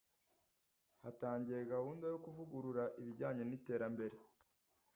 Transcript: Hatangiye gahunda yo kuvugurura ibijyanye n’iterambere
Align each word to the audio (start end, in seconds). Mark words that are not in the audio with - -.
Hatangiye 1.03 1.59
gahunda 1.73 2.05
yo 2.13 2.17
kuvugurura 2.23 2.83
ibijyanye 3.01 3.43
n’iterambere 3.45 4.17